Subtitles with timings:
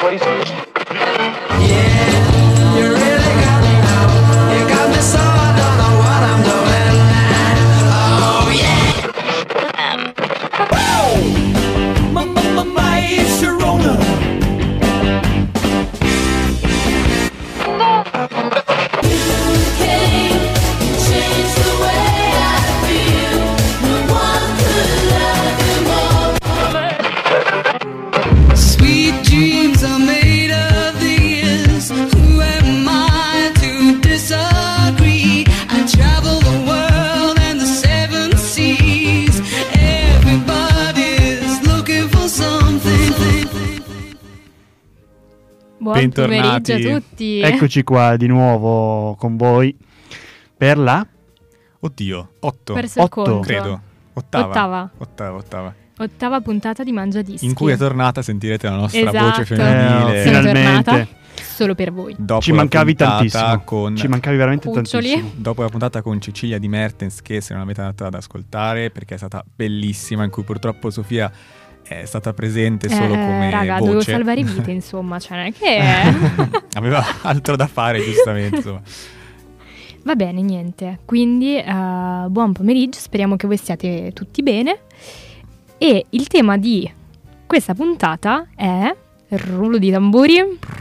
[0.00, 0.69] What is You
[46.74, 46.82] Bentornati.
[46.82, 47.40] pomeriggio a tutti.
[47.40, 49.76] Eccoci qua di nuovo con voi
[50.56, 51.06] per la
[51.82, 52.74] Oddio, 8.
[52.74, 53.40] Perso otto.
[53.40, 53.80] Credo.
[54.12, 54.46] Ottava.
[54.48, 54.90] Ottava.
[54.98, 55.74] Ottava, ottava.
[55.98, 57.46] Ottava puntata di Mangia Dischi.
[57.46, 59.24] In cui è tornata, sentirete la nostra Esatto.
[59.24, 60.20] voce femminile.
[60.20, 60.82] Eh, Sono Finalmente.
[60.84, 61.08] tornata
[61.40, 62.14] solo per voi.
[62.18, 63.62] Dopo ci la mancavi puntata tantissimo.
[63.64, 65.08] Con, Ci mancavi veramente Cuccioli.
[65.10, 65.32] tantissimo.
[65.42, 69.14] dopo la puntata con Cecilia di Mertens, che se non avete andato ad ascoltare, perché
[69.14, 71.30] è stata bellissima, in cui purtroppo Sofia
[71.98, 73.84] è stata presente solo Eh, come raga, voce.
[73.84, 76.60] dovevo salvare vite, insomma, cioè non è che...
[76.78, 78.56] Aveva altro da fare, giustamente.
[78.56, 78.80] insomma.
[80.02, 81.00] Va bene, niente.
[81.04, 81.64] Quindi, eh,
[82.28, 84.78] buon pomeriggio, speriamo che voi stiate tutti bene.
[85.78, 86.90] E il tema di
[87.46, 88.94] questa puntata è...
[89.30, 90.38] Rullo di tamburi.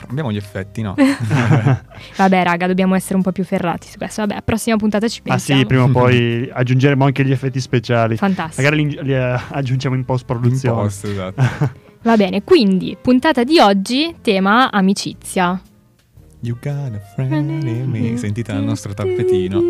[0.09, 0.95] Abbiamo gli effetti, no?
[2.17, 4.25] Vabbè, raga, dobbiamo essere un po' più ferrati su questo.
[4.25, 5.59] Vabbè, prossima puntata ci Ah pensiamo.
[5.61, 8.15] sì, prima o poi aggiungeremo anche gli effetti speciali.
[8.17, 8.61] Fantastico.
[8.61, 10.81] Magari li, li, eh, aggiungiamo in post In produzione.
[10.81, 11.43] post, esatto.
[12.01, 15.61] Va bene, quindi, puntata di oggi, tema amicizia.
[16.41, 18.15] You got a friend in me.
[18.15, 19.61] Sentite dal nostro tappetino.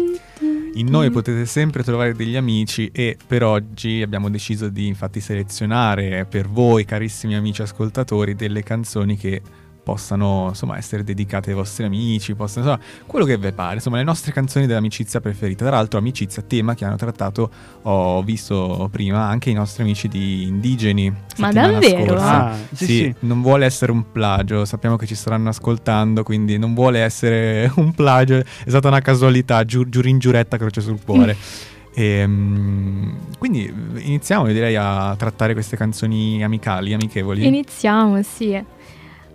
[0.75, 6.25] In noi potete sempre trovare degli amici e per oggi abbiamo deciso di infatti selezionare
[6.25, 9.41] per voi carissimi amici ascoltatori delle canzoni che
[9.89, 14.03] possano insomma essere dedicate ai vostri amici, possano, insomma, quello che vi pare, insomma le
[14.03, 15.65] nostre canzoni dell'amicizia preferita.
[15.65, 17.49] Tra l'altro amicizia, tema che hanno trattato,
[17.81, 21.11] ho visto prima, anche i nostri amici di Indigeni.
[21.37, 22.05] Ma davvero?
[22.05, 22.51] scorsa.
[22.51, 23.15] Ah, sì, sì.
[23.21, 27.91] non vuole essere un plagio, sappiamo che ci staranno ascoltando, quindi non vuole essere un
[27.93, 31.35] plagio, è stata una casualità, giu- giurin giuretta croce sul cuore.
[31.91, 37.45] Ehm, quindi iniziamo direi a trattare queste canzoni amicali, amichevoli.
[37.45, 38.63] Iniziamo, sì.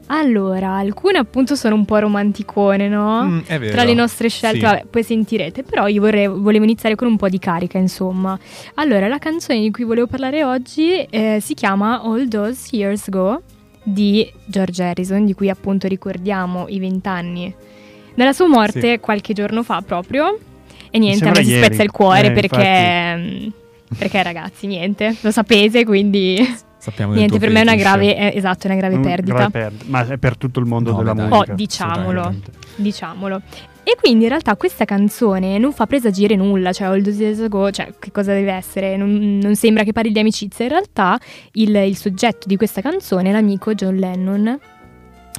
[0.07, 3.25] Allora, alcune appunto sono un po' romanticone, no?
[3.25, 3.73] Mm, è vero.
[3.73, 4.63] Tra le nostre scelte, Sì.
[4.65, 8.39] vabbè, poi sentirete, però io vorrei, volevo iniziare con un po' di carica, insomma.
[8.75, 13.43] Allora, la canzone di cui volevo parlare oggi eh, si chiama All Those Years Ago
[13.83, 17.55] di George Harrison, di cui appunto ricordiamo i vent'anni
[18.15, 18.99] dalla sua morte Sì.
[19.01, 20.39] qualche giorno fa proprio.
[20.91, 21.65] E niente, a me si ieri.
[21.65, 23.15] spezza il cuore Eh, perché...
[23.17, 23.49] mm,
[23.99, 26.37] Perché ragazzi, niente, lo sapete, quindi
[26.85, 29.35] Sappiamo niente, per me è una grave, è- esatto, è una grave Un perdita.
[29.35, 31.29] grave perdita, Ma è per tutto il mondo No, della dai.
[31.29, 31.53] musica.
[31.53, 32.35] Oh, diciamolo.
[32.77, 33.41] diciamolo.
[33.87, 37.71] E quindi in realtà questa canzone non fa presagire nulla, cioè All Those Years Ago,
[37.71, 38.97] cioè che cosa deve essere?
[38.99, 41.19] Non, non sembra che parli di amicizia, in realtà
[41.53, 44.59] il, il soggetto di questa canzone è l'amico John Lennon.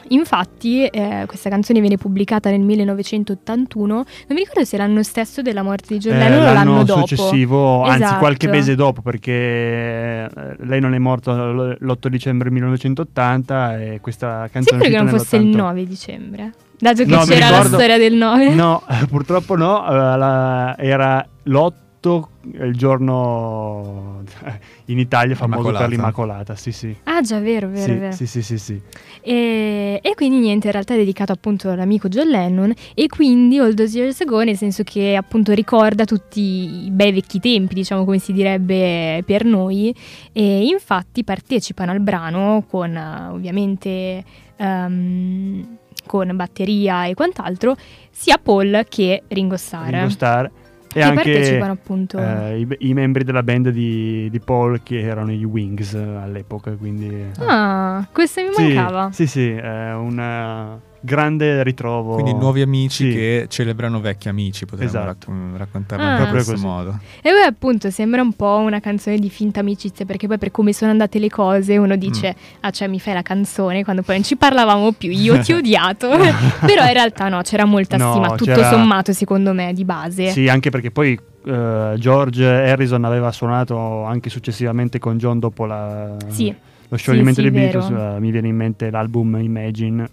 [0.10, 3.94] Infatti, eh, questa canzone viene pubblicata nel 1981.
[3.94, 6.84] Non mi ricordo se l'anno stesso della morte di John Lennon eh, o l'anno, l'anno
[6.84, 7.06] dopo.
[7.06, 8.04] successivo, esatto.
[8.04, 10.30] anzi qualche mese dopo, perché eh,
[10.60, 14.82] lei non è morta l'8 dicembre 1980 e questa canzone.
[14.82, 16.54] Sempre che non fosse il 9 dicembre.
[16.78, 18.50] Dato che no, c'era ricordo, la storia del 9.
[18.54, 24.24] No, purtroppo no, eh, era l'8 agosto il giorno
[24.86, 25.86] in Italia famoso Immacolata.
[25.86, 26.96] per l'Immacolata, sì sì.
[27.04, 28.12] Ah già, vero, vero, sì, vero.
[28.12, 28.82] Sì, sì, sì, sì.
[29.22, 33.74] E, e, quindi niente, in realtà è dedicato appunto all'amico John Lennon e quindi All
[33.74, 38.20] Those Years Ago nel senso che appunto ricorda tutti i bei vecchi tempi, diciamo come
[38.20, 39.96] si direbbe per noi
[40.32, 42.96] e infatti partecipano al brano con
[43.32, 44.24] ovviamente...
[44.58, 47.76] Um, con batteria e quant'altro,
[48.12, 49.90] sia Paul che Ringo Starr.
[49.90, 50.50] Ringo Starr
[50.96, 55.02] e che anche partecipano appunto eh, i, i membri della band di, di Paul che
[55.02, 57.32] erano i Wings all'epoca, quindi...
[57.40, 59.12] Ah, questo mi Sì, mancava.
[59.12, 62.16] Sì, sì, è un eh, grande ritrovo.
[62.16, 63.16] Quindi nuovi amici Sì.
[63.16, 65.28] che celebrano vecchi amici, potremmo Esatto.
[65.32, 66.10] rac- raccontarlo Ah.
[66.10, 66.66] in Proprio questo così.
[66.66, 67.00] modo.
[67.22, 70.74] E poi appunto sembra un po' una canzone di finta amicizia perché poi per come
[70.74, 74.24] sono andate le cose uno dice ah cioè mi fai la canzone quando poi non
[74.26, 76.10] ci parlavamo più io ti ho odiato
[76.66, 80.30] però in realtà no c'era molta No, stima tutto c'era- sommato secondo me di base
[80.32, 81.18] Sì, anche perché poi
[81.48, 86.54] eh, George Harrison aveva suonato anche successivamente con John dopo la- Sì,
[86.88, 87.80] lo scioglimento sì, dei vero.
[87.80, 88.16] Beatles.
[88.16, 90.08] eh, mi viene in mente l'album Imagine,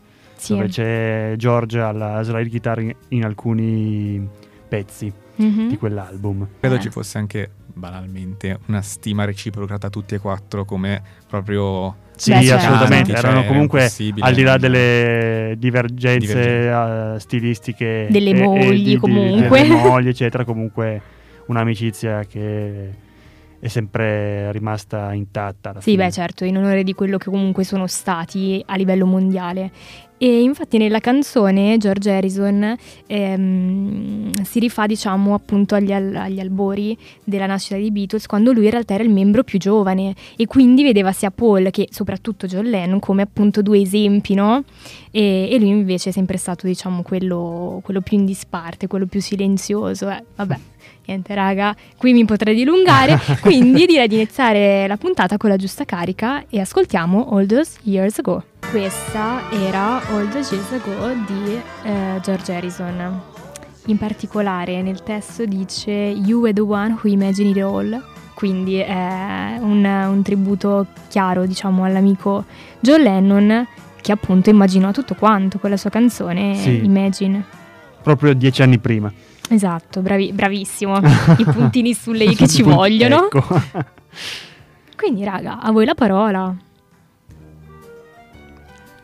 [0.44, 0.52] sì.
[0.54, 4.26] dove c'è George alla slide guitar in, in alcuni
[4.68, 5.68] pezzi Mhm.
[5.68, 6.46] di quell'album.
[6.60, 6.80] Credo Eh.
[6.80, 12.42] ci fosse anche banalmente una stima reciproca tra tutti e quattro come proprio Sì, Beh,
[12.42, 12.66] certo.
[12.66, 13.10] assolutamente.
[13.12, 13.90] Cioè, Erano era comunque
[14.20, 17.14] al di là delle divergenze Divergenze.
[17.14, 19.62] eh, stilistiche Delle e- e mogli, di- di- comunque.
[19.62, 21.00] delle mogli, eccetera, comunque
[21.46, 22.90] un'amicizia che
[23.62, 25.75] è sempre rimasta intatta.
[25.75, 26.06] Sì, fine.
[26.06, 29.70] beh, certo, in onore di quello che comunque sono stati a livello mondiale.
[30.19, 32.76] E infatti nella canzone George Harrison
[33.06, 38.64] ehm, si rifà, diciamo, appunto agli, al- agli albori della nascita dei Beatles, quando lui
[38.64, 42.64] in realtà era il membro più giovane e quindi vedeva sia Paul che soprattutto John
[42.64, 44.64] Lennon come appunto due esempi, no?
[45.12, 49.20] E, e lui invece è sempre stato, diciamo, quello, quello più in disparte, quello più
[49.20, 50.11] silenzioso.
[50.11, 50.59] Eh, vabbè.
[51.05, 55.84] Niente raga, qui mi potrei dilungare, quindi direi di iniziare la puntata con la giusta
[55.84, 58.44] carica e ascoltiamo All Those Years Ago.
[58.70, 63.20] Questa era All Those Years Ago di eh, George Harrison.
[63.87, 68.00] In particolare nel testo dice You were the one who imagined it all,
[68.35, 72.44] quindi è un, un tributo chiaro diciamo all'amico
[72.78, 73.67] John Lennon
[74.00, 76.85] che appunto immaginò tutto quanto con la sua canzone Sì.
[76.85, 77.44] Imagine.
[78.02, 79.12] Proprio dieci anni prima.
[79.48, 80.98] Esatto, bravi- bravissimo.
[81.38, 83.26] I puntini sulle i che ci vogliono.
[83.26, 83.60] Ecco.
[84.96, 86.54] Quindi, raga, a voi la parola.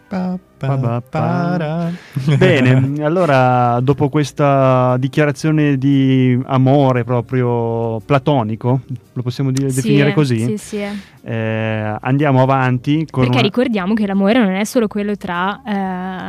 [0.09, 1.03] Pa, pa, Pa, pa, pa.
[1.11, 1.91] para.
[2.39, 8.81] Bene, allora dopo questa dichiarazione di amore proprio platonico,
[9.13, 10.79] lo possiamo dire- Sì, definire così, Sì, sì.
[11.25, 15.61] eh, andiamo avanti con Perché una- ricordiamo che l'amore non è solo quello tra,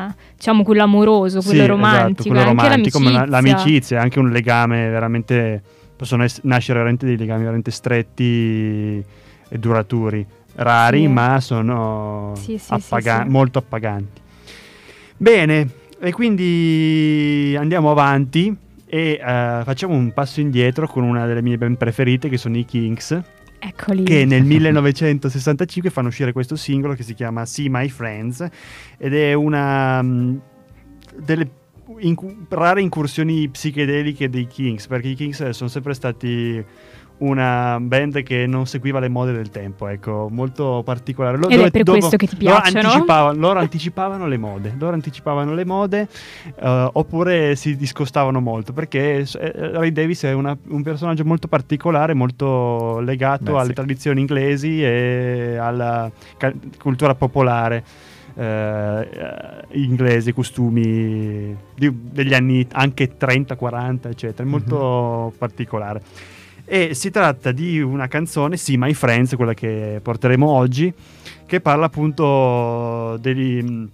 [0.09, 3.25] eh, diciamo, quello amoroso, Sì, quello esatto, romantico, quello è anche romantico, ma l'amicizia.
[3.31, 5.61] la- l'amicizia è anche un legame veramente,
[5.95, 9.01] possono ess- nascere veramente dei legami veramente stretti
[9.51, 10.25] e duraturi,
[10.61, 11.07] rari Sì.
[11.07, 14.21] ma sono Sì, sì, appaga- molto appaganti.
[15.17, 15.69] Bene,
[15.99, 21.75] e quindi andiamo avanti e eh, facciamo un passo indietro con una delle mie ben
[21.77, 23.21] preferite che sono i Kings
[23.59, 24.03] Eccoli.
[24.03, 28.47] che nel 1965 fanno uscire questo singolo che si chiama See My Friends
[28.97, 30.37] ed è una mm,
[31.17, 31.49] delle
[31.99, 36.63] incu- rare incursioni psichedeliche dei Kings perché i Kings sono sempre stati
[37.19, 41.37] una band che non seguiva le mode del tempo, ecco, molto particolare.
[41.37, 42.87] Lo- Ed è per dove- questo che ti loro piacciono?
[42.87, 46.07] anticipavano, loro anticipavano le mode, loro anticipavano le mode
[46.55, 52.13] eh, oppure si discostavano molto perché eh, Ray Davis è una- un personaggio molto particolare,
[52.13, 53.73] molto legato Beh, alle sì.
[53.73, 57.83] tradizioni inglesi e alla ca- cultura popolare
[58.35, 66.01] eh, eh, inglese, costumi di- degli anni anche 30-40, eccetera, è molto particolare.
[66.71, 70.93] E si tratta di una canzone, sì, My Friends, quella che porteremo oggi,
[71.47, 73.87] che parla appunto degli,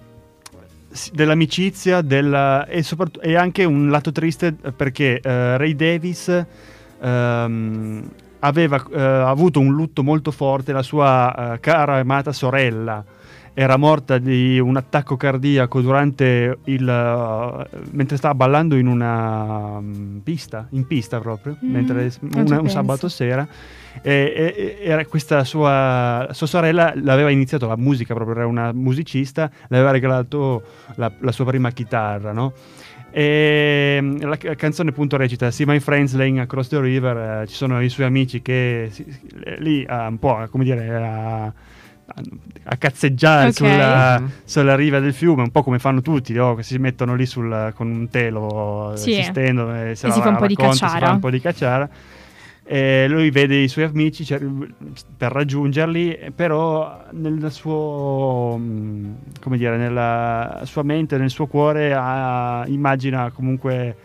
[0.92, 2.84] sì, dell'amicizia della- e,
[3.22, 6.46] e anche un lato triste perché eh, Ray Davis
[7.00, 13.02] ehm, aveva eh, avuto un lutto molto forte, la sua eh, cara amata sorella
[13.58, 20.18] era morta di un attacco cardiaco durante il eh, mentre stava ballando in una mm,
[20.20, 23.48] pista, in pista proprio, Mm, mentre una- un sabato sera
[24.02, 28.74] e, e- e era questa sua, sua sorella l'aveva iniziato la musica proprio, era una
[28.74, 30.62] musicista, le aveva regalato
[30.96, 32.52] la, la sua prima chitarra, no?
[33.12, 37.48] E mm, la ca- canzone appunto recita See my friends laying across the river, eh,
[37.48, 39.06] ci sono i suoi amici che si-
[39.60, 41.54] lì ah, un po' come dire a,
[42.64, 43.54] a cazzeggiare Ok.
[43.54, 44.30] sulla, Mhm.
[44.46, 46.54] sulla riva del fiume, un po' come fanno tutti, no?
[46.56, 49.14] che si mettono lì sul- con un telo, eh, Sì.
[49.16, 51.20] si stendono e, se E la si fa un po' di racconta, si fa un
[51.20, 51.90] po' di cacciara.
[52.68, 54.44] E lui vede i suoi amici cer-
[55.16, 62.64] per raggiungerli, però nel suo, mm, come dire, nella sua mente, nel suo cuore ha-
[62.68, 63.96] immagina comunque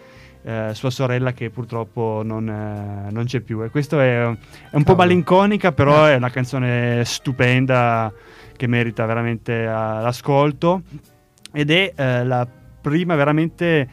[0.43, 3.63] eh, sua sorella che purtroppo non, eh, non c'è più.
[3.63, 4.37] E questo è, è un
[4.71, 4.97] po' Cavolo.
[4.97, 8.13] malinconica, però è una canzone stupenda
[8.57, 10.83] che merita veramente eh, l'ascolto
[11.53, 12.47] ed è eh, la
[12.81, 13.89] prima veramente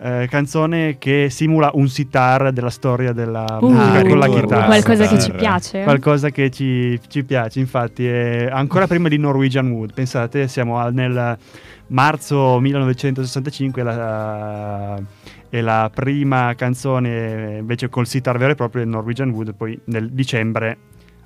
[0.00, 4.66] eh, canzone che simula un sitar della storia della Uh, musica con la chitarra.
[4.66, 5.82] qualcosa che ci piace.
[5.82, 9.94] Qualcosa che ci, ci piace, infatti, è ancora prima di Norwegian Wood.
[9.94, 11.36] Pensate, siamo al- nel
[11.88, 15.00] marzo 1965, la,
[15.50, 20.10] è la prima canzone invece col sitar vero e proprio del Norwegian Wood, poi nel
[20.10, 20.76] dicembre,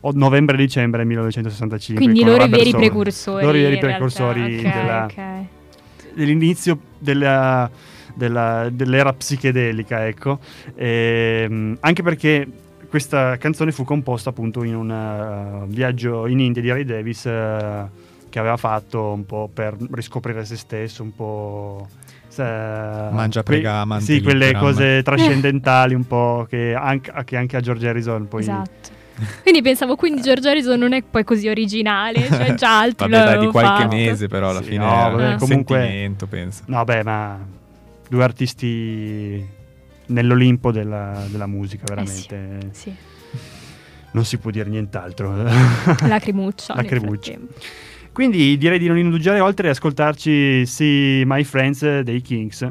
[0.00, 2.04] o novembre-dicembre 1965.
[2.04, 3.44] Quindi con loro i veri precursori.
[3.44, 6.14] Loro i veri precursori Ok, della- ok.
[6.14, 7.70] dell'inizio della,
[8.14, 10.38] della- dell'era psichedelica, ecco.
[10.74, 12.46] Ehm, anche perché
[12.88, 17.84] questa canzone fu composta appunto in un eh, viaggio in India di Ray Davis eh,
[18.28, 21.88] che aveva fatto un po' per riscoprire se stesso, un po'...
[22.32, 27.60] sa- Mangia, prega, amante, Sì, quelle cose trascendentali un po' che anche, che anche a
[27.60, 29.00] George Harrison poi Esatto.
[29.42, 33.38] Quindi pensavo, quindi George Harrison non è poi così originale, cioè già altri Vabbè, dai,
[33.38, 33.94] di qualche fatto.
[33.96, 36.62] mese, però alla Sì, fine no, è vabbè, un comunque- sentimento, penso.
[36.66, 37.38] No, beh, ma
[38.08, 39.46] due artisti
[40.06, 42.70] nell'Olimpo della, della musica, veramente.
[42.72, 42.92] Sì,
[44.12, 45.34] Non si può dire nient'altro.
[46.08, 46.74] lacrimuccia.
[46.74, 47.32] nel Lacrimuccia.
[48.12, 52.68] Quindi direi di non indugiare oltre e ascoltarci sì, My Friends dei Kings.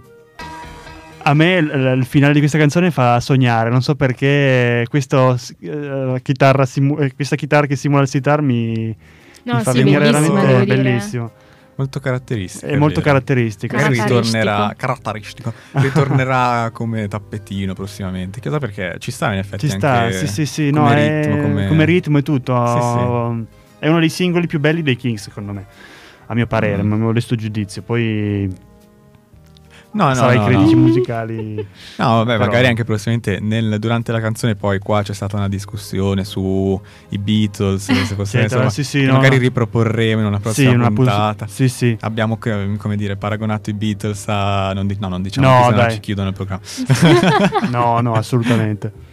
[1.23, 6.19] A me l- il finale di questa canzone fa sognare, non so perché questo, eh,
[6.23, 8.95] chitarra simu- eh, questa chitarra che simula il sitar mi,
[9.43, 11.31] No, mi fa sì, venire veramente bellissimo.
[11.75, 12.65] Molto caratteristico.
[12.67, 13.75] È molto caratteristico.
[13.75, 15.53] Magari ritornerà caratteristico.
[15.71, 18.39] ritornerà come tappetino prossimamente.
[18.39, 21.21] Chissà perché ci sta in effetti Ci sta, anche sì, sì, sì, come no, è-
[21.21, 21.67] ritmo, come...
[21.67, 22.65] come ritmo e tutto.
[22.67, 23.59] Sì, sì.
[23.81, 25.65] È uno dei singoli più belli dei Kings, secondo me.
[26.27, 26.87] A mio parere, Mm.
[26.87, 27.81] ma modesto giudizio.
[27.81, 28.47] Poi
[29.93, 30.81] No, no, sarai no, critici no.
[30.81, 31.55] musicali.
[31.97, 35.49] No, vabbè, Però- magari anche prossimamente nel- durante la canzone poi qua c'è stata una
[35.49, 36.79] discussione sui
[37.19, 39.41] Beatles, se fosse, Sì, insomma, sì, sì, no, magari no.
[39.41, 41.47] riproporremo in una sì, prossima una pos- puntata.
[41.47, 41.97] Sì, sì.
[42.01, 44.71] Abbiamo, come dire, paragonato i Beatles a...
[44.73, 45.91] Non di- no, non diciamo No, che se no dai.
[45.91, 46.61] ci chiudono il programma.
[47.71, 49.09] No, no, assolutamente.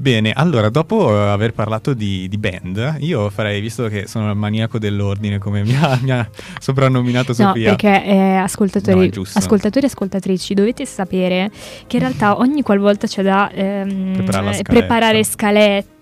[0.00, 4.36] Bene, allora, dopo eh, aver parlato di, di band, io farei, visto che sono il
[4.36, 6.28] maniaco dell'ordine, come mi ha, mi ha
[6.60, 7.70] soprannominato No, Sofia.
[7.74, 9.36] perché eh, No, ascoltatori, giusto.
[9.38, 11.50] ascoltatori e ascoltatrici dovete sapere
[11.88, 14.72] che in realtà ogni qualvolta c'è da ehm, Preparare la eh, scaletta.
[14.72, 15.97] preparare scalette,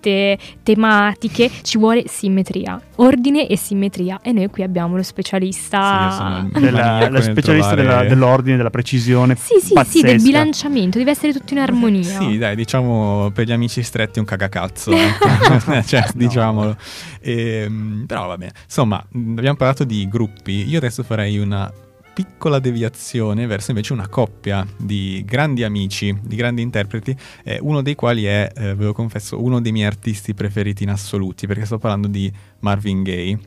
[0.63, 6.59] tematiche, ci vuole simmetria, ordine e simmetria e noi qui abbiamo lo Sì, specialista il
[6.61, 9.35] Della, nel specialista trovare- della- dell'ordine, della precisione.
[9.35, 10.17] Sì, sì, sì, del pazzesca.
[10.23, 12.19] bilanciamento, deve essere tutto in armonia.
[12.19, 15.27] Sì, dai, diciamo per gli amici stretti un cagacazzo, ecco.
[15.85, 16.11] cioè, No.
[16.13, 16.77] diciamolo.
[17.21, 21.71] Ehm, però vabbè, insomma, mh, abbiamo parlato di gruppi, io adesso farei una
[22.17, 27.93] piccola deviazione verso invece una coppia di grandi amici, di grandi interpreti, eh, uno dei
[27.93, 31.77] quali è, eh, ve lo confesso, uno dei miei artisti preferiti in assoluti, perché sto
[31.77, 33.37] parlando di Marvin Gaye,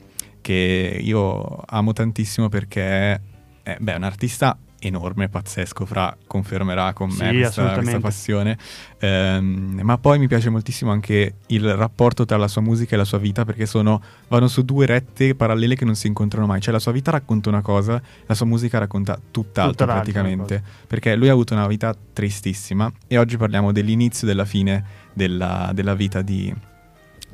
[0.41, 3.21] che io amo tantissimo perché
[3.61, 8.59] è beh, è un artista enorme, pazzesco, Fra confermerà con me Sì, questa, questa passione.
[8.99, 13.05] Ehm, ma poi mi piace moltissimo anche il rapporto tra la sua musica e la
[13.05, 16.61] sua vita, perché sono, vanno su due rette parallele che non si incontrano mai.
[16.61, 20.63] Cioè la sua vita racconta una cosa, la sua musica racconta tutt'altro Tutta l'altra praticamente.
[20.87, 25.71] Perché lui ha avuto una vita tristissima e oggi parliamo dell'inizio e della fine della,
[25.73, 26.53] della vita di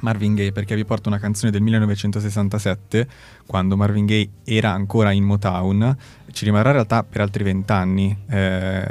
[0.00, 3.06] Marvin Gaye, perché vi porto una canzone del 1967,
[3.46, 5.96] quando Marvin Gaye era ancora in Motown,
[6.32, 8.84] ci rimarrà in realtà per altri vent'anni, eh,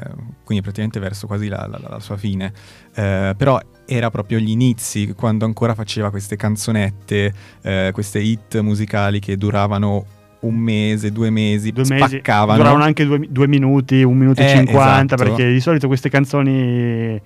[0.44, 2.52] quindi praticamente verso quasi la, la- la sua fine.
[2.94, 9.20] Eh, però era proprio gli inizi, quando ancora faceva queste canzonette, eh, queste hit musicali
[9.20, 10.06] che duravano
[10.40, 12.58] un mese, due mesi, Due mesi spaccavano.
[12.58, 15.24] duravano anche due, due minuti, un minuto e Eh, cinquanta, esatto.
[15.36, 17.20] perché di solito queste canzoni,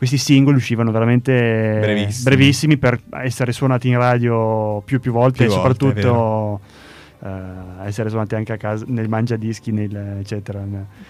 [0.00, 2.24] questi singoli uscivano veramente Brevissimi.
[2.24, 6.60] brevissimi per essere suonati in radio più più volte Più e volte, soprattutto
[7.22, 10.64] eh, essere suonati anche a casa nel mangiadischi, nel, eccetera.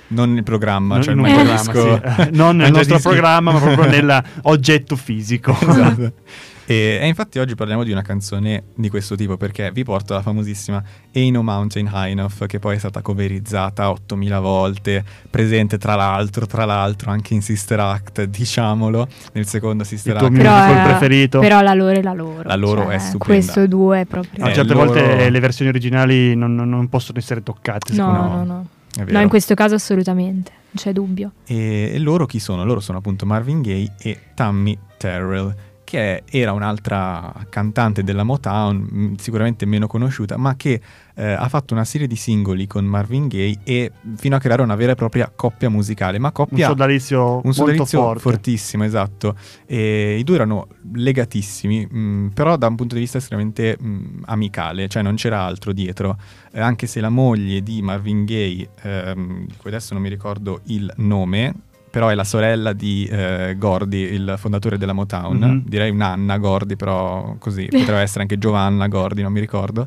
[0.09, 2.31] Non nel programma, Non cioè il programma, sì.
[2.33, 5.53] non nel nostro programma, ma proprio nell'oggetto fisico.
[5.53, 6.13] Esatto.
[6.71, 10.23] E, e infatti oggi parliamo di una canzone di questo tipo perché vi porto la
[10.23, 10.81] famosissima
[11.13, 16.47] Ain't No Mountain High Enough che poi è stata coverizzata 8000 volte, presente tra l'altro,
[16.47, 20.37] tra l'altro anche in Sister Act, diciamolo, nel secondo Sister Il tuo Act.
[20.37, 21.41] Però, musical è- preferito?
[21.41, 22.43] però la loro è la loro.
[22.49, 23.25] La loro cioè, è stupenda.
[23.35, 24.45] Questo duo è proprio...
[24.45, 28.13] A Eh, certe loro- volte le versioni originali non, non- non possono essere toccate, no,
[28.13, 28.67] no, no.
[28.97, 29.11] Vero.
[29.11, 31.33] No, in questo caso assolutamente, non c'è dubbio.
[31.47, 32.65] E, e loro chi sono?
[32.65, 35.53] Loro sono appunto Marvin Gaye e Tammy Terrell,
[35.91, 40.81] che era un'altra cantante della Motown, sicuramente meno conosciuta, ma che
[41.17, 44.77] eh, ha fatto una serie di singoli con Marvin Gaye e fino a creare una
[44.77, 48.21] vera e propria coppia musicale, ma Un coppia sodalizio un molto sodalizio forte.
[48.21, 49.35] fortissimo, esatto.
[49.67, 54.87] E I due erano legatissimi, mh, però da un punto di vista estremamente mh, amicale,
[54.87, 56.17] cioè non c'era altro dietro.
[56.53, 60.61] Eh, anche se la moglie di Marvin Gaye, ehm, di cui adesso non mi ricordo
[60.67, 61.55] il nome,
[61.91, 65.63] però è la sorella di eh, Gordy, il fondatore della Motown, Mhm.
[65.67, 69.87] direi un'Anna Gordy, però così potrebbe essere anche Giovanna Gordy, non mi ricordo.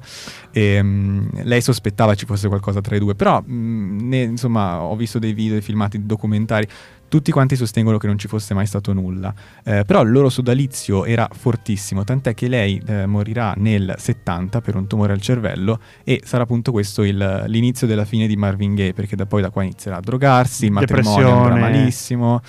[0.52, 4.96] E, mh, lei sospettava ci fosse qualcosa tra i due, però mh, ne- insomma ho
[4.96, 6.68] visto dei video, dei filmati, documentari,
[7.14, 9.32] tutti quanti sostengono che non ci fosse mai stato nulla.
[9.64, 14.76] Eh, però il loro sodalizio era fortissimo, tant'è che lei eh, morirà nel 70 per
[14.76, 18.94] un tumore al cervello e sarà appunto questo il- l'inizio della fine di Marvin Gaye,
[18.94, 22.42] perché da poi da qua inizierà a drogarsi, il matrimonio andrà malissimo.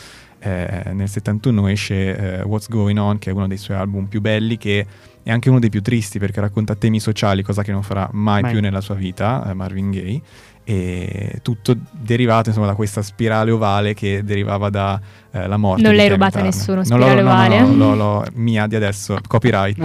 [0.47, 4.21] eh, nel 71 esce eh, What's Going On, che è uno dei suoi album più
[4.21, 4.87] belli, che
[5.23, 8.43] è anche uno dei più tristi perché racconta temi sociali, cosa che non farà mai,
[8.43, 8.53] Mai.
[8.53, 10.21] più nella sua vita, eh, Marvin Gaye.
[10.65, 15.83] E tutto derivato insomma, da questa spirale ovale che derivava dalla morte.
[15.83, 16.55] Non l'hai rubata Turner.
[16.55, 17.61] nessuno, No, spirale no, no, ovale?
[17.61, 19.79] No, no, no, mia di adesso, copyright.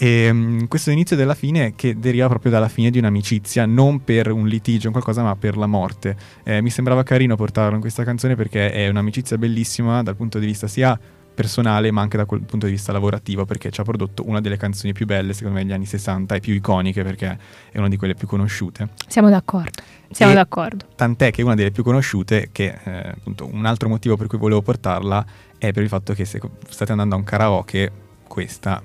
[0.00, 4.30] E mm, questo inizio della fine che deriva proprio dalla fine di un'amicizia, non per
[4.30, 6.16] un litigio, un qualcosa, ma per la morte.
[6.44, 10.46] Eh, mi sembrava carino portarlo in questa canzone perché è un'amicizia bellissima dal punto di
[10.46, 10.98] vista sia
[11.38, 14.56] personale ma anche da quel punto di vista lavorativo perché ci ha prodotto una delle
[14.56, 17.38] canzoni più belle secondo me degli anni 60 e più iconiche perché
[17.70, 19.70] è una di quelle più conosciute Siamo d'accordo.
[20.10, 20.84] Siamo E- d'accordo.
[20.96, 24.38] tant'è che è una delle più conosciute che eh, appunto un altro motivo per cui
[24.38, 25.24] volevo portarla
[25.58, 27.92] è per il fatto che se state andando a un karaoke
[28.26, 28.82] questa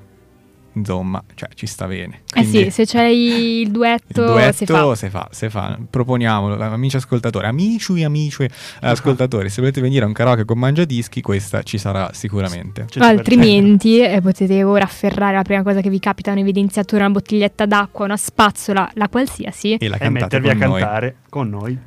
[0.73, 4.65] insomma cioè ci sta bene Eh sì, Quindi- se c'è il duetto, il duetto si
[4.65, 4.95] fa.
[4.95, 5.77] se fa, se fa.
[5.89, 8.47] proponiamolo, amici ascoltatori, amici, amici
[8.81, 12.85] ascoltatori, se volete venire a un karaoke con Mangiadischi, questa ci sarà sicuramente.
[12.91, 13.07] Divertiamo.
[13.07, 17.65] Altrimenti eh, potete ora afferrare la prima cosa che vi capita, un evidenziatore, una bottiglietta
[17.65, 19.75] d'acqua, una spazzola, la qualsiasi.
[19.75, 21.77] E la E cantate mettervi con a noi, cantare con noi.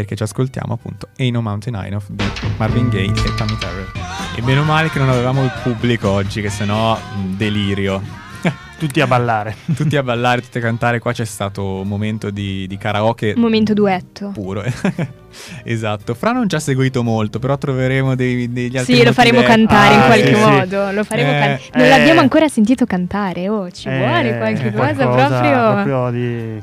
[0.00, 2.24] Perché ci ascoltiamo appunto Ain't No Mountain High Enough di
[2.56, 3.90] Marvin Gaye e Tammy Terrell.
[4.36, 8.00] E meno male che non avevamo il pubblico oggi, che sennò mh, delirio.
[8.78, 9.56] Tutti a ballare.
[9.74, 13.42] tutti a ballare, tutti a cantare, qua c'è stato un momento di, di karaoke Un
[13.42, 14.30] momento duetto.
[14.32, 14.62] puro.
[15.64, 16.14] esatto.
[16.14, 19.94] Fra non ci ha seguito molto, però troveremo dei- degli altri Sì, lo faremo cantare
[19.94, 20.40] in Ah, qualche sì, sì.
[20.48, 20.90] modo.
[20.92, 21.88] Lo faremo Eh, can- non eh.
[21.88, 23.48] l'abbiamo ancora sentito cantare.
[23.48, 25.72] Oh, ci Eh, vuole qualche cosa proprio.
[25.72, 26.62] proprio di...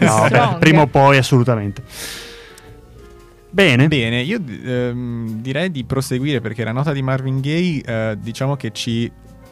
[0.00, 1.82] No, prima o poi assolutamente.
[3.50, 3.88] Bene.
[3.88, 8.70] Bene, io ehm, direi di proseguire perché la nota di Marvin Gaye eh, diciamo che
[8.72, 9.10] ci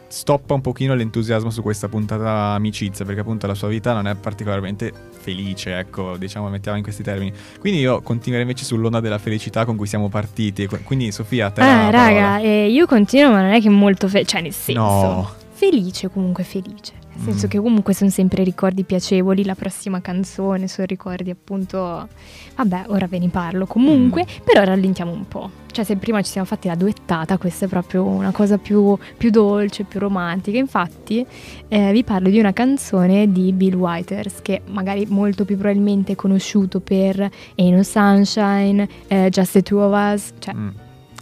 [0.09, 4.15] stoppa un pochino l'entusiasmo su questa puntata amicizia perché appunto la sua vita non è
[4.15, 7.33] particolarmente felice, ecco, diciamo mettiamo in questi termini.
[7.59, 10.67] Quindi io continuerei invece sull'onda della felicità con cui siamo partiti.
[10.67, 14.09] Qu- Quindi Sofia, te la Ah, raga, eh, io continuo, ma non è che molto
[14.09, 15.31] fe- cioè nel senso No.
[15.53, 16.93] felice comunque felice.
[17.17, 17.49] Nel senso Mm.
[17.49, 22.09] che comunque sono sempre ricordi piacevoli, la prossima canzone sono ricordi appunto
[22.57, 24.45] Vabbè, ora ve ne parlo comunque, Mm.
[24.45, 25.51] però rallentiamo un po'.
[25.71, 29.29] Cioè se prima ci siamo fatti la duettata, questa è proprio una cosa più, più
[29.31, 30.57] dolce, più romantica.
[30.57, 31.27] Infatti
[31.69, 36.17] eh, vi parlo di una canzone di Bill Withers che magari molto più probabilmente è
[36.17, 37.21] conosciuto per
[37.57, 40.69] Ain't No Sunshine, eh, Just the Two of Us, cioè Mm.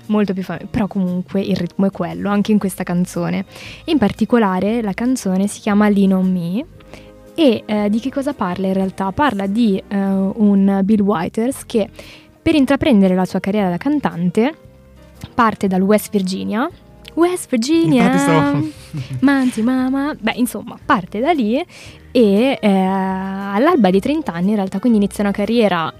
[0.06, 3.44] Molto più famoso, però comunque il ritmo è quello, anche in questa canzone.
[3.86, 6.64] In particolare la canzone si chiama Lean on Me
[7.34, 9.10] e eh, di che cosa parla in realtà?
[9.12, 11.88] Parla di eh, un Bill Withers che
[12.40, 14.54] per intraprendere la sua carriera da cantante
[15.34, 16.68] parte dal West Virginia.
[17.14, 18.10] West Virginia,
[19.20, 21.64] Manti Mama, beh insomma parte da lì
[22.10, 25.92] e eh, all'alba dei 30 anni in realtà quindi inizia una carriera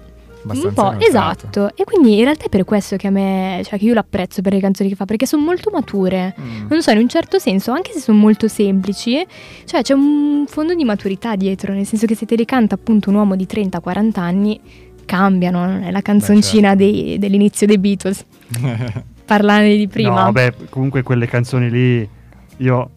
[0.45, 1.07] un Abbastanza po', avanzato.
[1.09, 1.71] esatto.
[1.75, 4.53] E quindi in realtà è per questo che a me, cioè che io l'apprezzo per
[4.53, 6.35] le canzoni che fa, perché sono molto mature.
[6.39, 6.67] Mm.
[6.69, 9.25] Non so, in un certo senso, anche se sono molto semplici,
[9.65, 13.09] cioè c'è un fondo di maturità dietro, nel senso che se te le canta appunto
[13.09, 14.59] un uomo di 30-40 anni,
[15.05, 16.83] cambiano, non è la canzoncina certo.
[16.83, 18.23] dei- dell'inizio dei Beatles,
[19.25, 20.09] parlare di prima.
[20.09, 22.09] No, vabbè, comunque quelle canzoni lì
[22.57, 22.89] io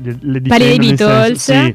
[0.00, 1.74] le, le Parli dei difendo nel senso- Beatles?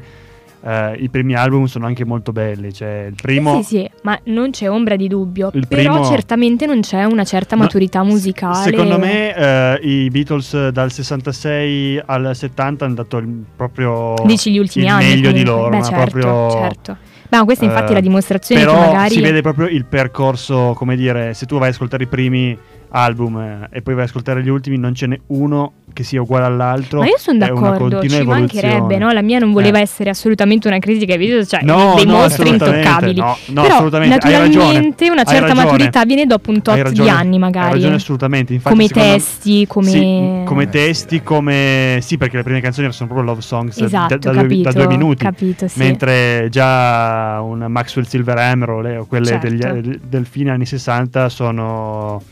[0.64, 4.50] eh, i primi album sono anche molto belli, cioè il primo Sì, sì, ma non
[4.50, 5.50] c'è ombra di dubbio.
[5.54, 8.70] Il Però primo- certamente non c'è una certa No, maturità musicale.
[8.70, 14.58] Secondo me eh, i Beatles dal 66 al 70 hanno dato il- proprio Dici gli
[14.58, 15.04] ultimi anni.
[15.04, 15.44] meglio di comunque.
[15.52, 16.96] loro, Beh, ma certo, proprio certo.
[17.28, 19.10] Beh, ma questa infatti è la Eh, dimostrazione però che magari...
[19.14, 22.56] si vede proprio il percorso, come dire, se tu vai ad ascoltare i primi
[22.90, 26.20] album eh, e poi vai ad ascoltare gli ultimi, non ce n'è uno che sia
[26.22, 27.00] uguale all'altro.
[27.00, 29.04] Ma io sono è una d'accordo, continua ci mancherebbe, evoluzione.
[29.04, 29.12] no?
[29.12, 29.82] La mia non voleva Eh.
[29.82, 33.18] essere assolutamente una critica ai video, cioè No, dei no, mostri intoccabili.
[33.20, 36.90] no, no, Però assolutamente, hai naturalmente una hai certa maturità viene dopo un Hai tot
[36.90, 37.72] di anni Hai magari.
[37.72, 38.52] ragione assolutamente.
[38.54, 39.90] Infatti, come testi, come...
[39.90, 41.98] Sì, come Eh, testi, sì, come...
[42.00, 44.78] Sì, perché le prime canzoni sono proprio love songs da- Esatto, da, due, capito, da
[44.78, 45.24] due minuti.
[45.24, 45.78] capito, sì.
[45.78, 49.48] Mentre già un Maxwell Silverhammer o, le- o quelle Certo.
[49.48, 52.22] degli- del fine anni 60 sono...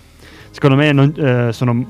[0.56, 1.84] Secondo me non- eh, sono...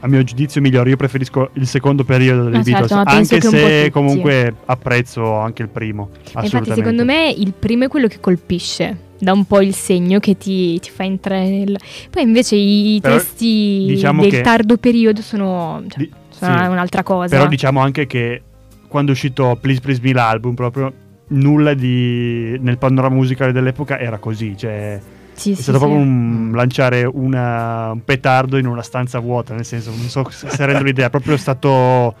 [0.00, 4.54] A mio giudizio migliori, io preferisco il secondo periodo dei certo, Beatles, anche se comunque
[4.66, 6.10] apprezzo anche il primo.
[6.12, 6.56] Assolutamente.
[6.58, 10.36] Infatti, secondo me il primo è quello che colpisce, dà un po' il segno che
[10.36, 11.78] ti, ti fa entrare nel.
[12.10, 16.66] Poi invece i Però, testi diciamo del che- tardo periodo sono, cioè, Di- sono sì.
[16.68, 17.34] un'altra cosa.
[17.34, 18.42] Però diciamo anche che
[18.86, 20.92] quando è uscito Please Please Me l'album, proprio
[21.28, 25.00] nulla di nel panorama musicale dell'epoca era così, cioè
[25.34, 25.84] Sì, è sì, stato sì.
[25.84, 30.64] proprio un lanciare una- un petardo in una stanza vuota, nel senso, non so se
[30.64, 32.14] rendo l'idea, è proprio stato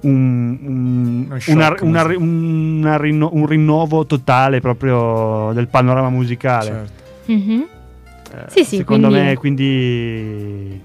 [0.00, 6.66] un, un- shock, una- una- rinno- un rinnovo totale proprio del panorama musicale.
[6.66, 7.32] Certo.
[7.32, 7.66] Mhm.
[8.30, 10.82] Eh, Sì, sì, secondo quindi- me, quindi...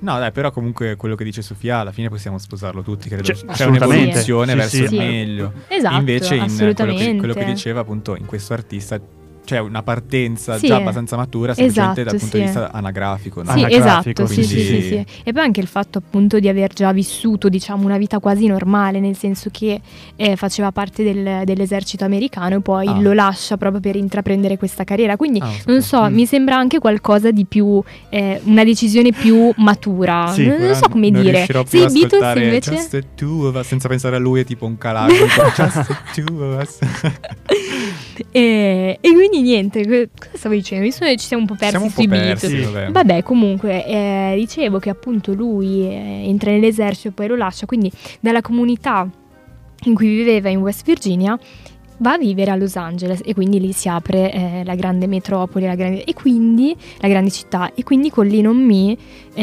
[0.00, 3.24] No, dai, però comunque quello che dice Sofia, alla fine possiamo sposarlo tutti, credo.
[3.24, 3.84] Cioè, C'è assolutamente.
[4.04, 4.82] un'evoluzione Sì, verso sì.
[4.82, 4.96] il Sì.
[4.96, 5.52] meglio.
[5.66, 9.00] Esatto, Invece in quello che, quello che diceva appunto in questo artista
[9.48, 10.66] c'è una partenza Sì.
[10.66, 12.48] già abbastanza matura semplicemente Esatto, dal punto di sì.
[12.50, 13.42] vista anagrafico.
[13.42, 13.50] no?
[13.52, 15.06] Sì, Anagrafico, esatto, sì, sì, quindi- sì, sì.
[15.24, 19.00] E poi anche il fatto appunto di aver già vissuto, diciamo, una vita quasi normale,
[19.00, 19.80] nel senso che
[20.16, 23.00] eh, faceva parte del- dell'esercito americano e poi Ah.
[23.00, 25.16] lo lascia proprio per intraprendere questa carriera.
[25.16, 26.12] Quindi Ah, non so, Mm.
[26.14, 30.34] mi sembra anche qualcosa di più, eh, una decisione più matura.
[30.36, 31.46] Non, non so come non dire.
[31.66, 32.70] Sì, Beatles invece...
[32.74, 35.12] Just the two of us, senza pensare a lui è tipo un calago.
[35.56, 36.78] Just the two of us.
[38.30, 39.84] E, e quindi niente,
[40.18, 40.84] cosa stavo dicendo?
[40.84, 42.72] Mi sono- ci siamo un po' persi Siamo un po' sui persi, Beatles.
[42.72, 42.90] vabbè.
[42.92, 47.90] Vabbè, comunque, eh, dicevo che appunto lui eh, entra nell'esercito e poi lo lascia, quindi
[48.20, 49.08] dalla comunità
[49.84, 51.38] in cui viveva in West Virginia
[51.98, 55.66] va a vivere a Los Angeles e quindi lì si apre eh, la grande metropoli
[55.66, 58.96] la grande, e quindi la grande città e quindi con Lean on Me
[59.34, 59.42] eh,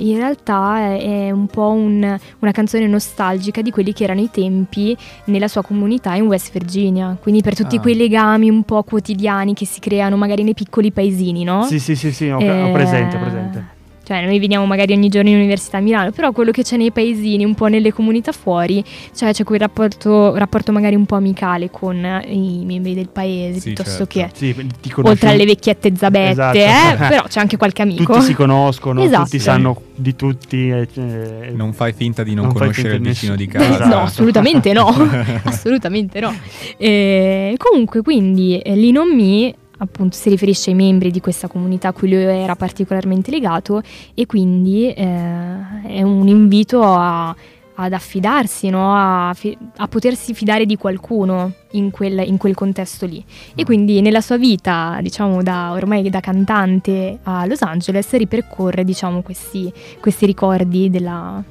[0.00, 4.96] in realtà è, un po' un- una canzone nostalgica di quelli che erano i tempi
[5.24, 7.80] nella sua comunità in West Virginia quindi per tutti Ah.
[7.80, 11.62] quei legami un po' quotidiani che si creano magari nei piccoli paesini no?
[11.64, 13.74] Sì, sì, sì, sì, ho, Eh, ho presente, ho presente.
[14.06, 16.92] Cioè, noi veniamo magari ogni giorno in università a Milano, però quello che c'è nei
[16.92, 21.70] paesini, un po' nelle comunità fuori, cioè c'è quel rapporto, rapporto magari un po' amicale
[21.72, 24.30] con eh, i membri del paese, Sì, piuttosto certo.
[24.38, 26.56] che Sì, ti conosci- oltre alle vecchiette zabette, Esatto.
[26.56, 28.12] eh, però c'è anche qualche amico.
[28.14, 29.24] Tutti si conoscono, Esatto.
[29.24, 30.68] tutti sanno di tutti.
[30.68, 33.86] e- e- Non fai finta di non, Non conoscere il vicino di casa.
[33.86, 34.86] No, assolutamente no,
[35.42, 36.32] assolutamente no.
[36.76, 42.08] Eh, comunque, quindi eh, Me appunto si riferisce ai membri di questa comunità a cui
[42.08, 43.82] lui era particolarmente legato
[44.14, 47.34] e quindi eh, è un invito a-
[47.78, 48.94] ad affidarsi, no?
[48.94, 53.22] a, a potersi fidare di qualcuno in quel, in quel contesto lì.
[53.54, 59.20] E quindi nella sua vita, diciamo, da, ormai da cantante a Los Angeles, ripercorre, diciamo,
[59.20, 61.44] questi, questi ricordi della-